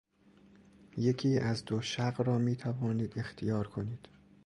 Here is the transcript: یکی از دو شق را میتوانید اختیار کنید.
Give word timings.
یکی 0.97 1.39
از 1.39 1.65
دو 1.65 1.81
شق 1.81 2.21
را 2.21 2.37
میتوانید 2.37 3.13
اختیار 3.19 3.67
کنید. 3.67 4.09